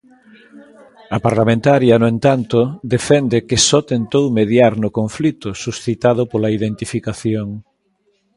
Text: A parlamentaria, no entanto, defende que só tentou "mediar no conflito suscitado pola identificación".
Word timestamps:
A 1.15 1.17
parlamentaria, 1.27 1.95
no 2.01 2.07
entanto, 2.15 2.59
defende 2.95 3.37
que 3.47 3.57
só 3.67 3.79
tentou 3.91 4.25
"mediar 4.39 4.73
no 4.83 4.89
conflito 4.99 5.47
suscitado 5.63 6.21
pola 6.31 6.53
identificación". 6.57 7.47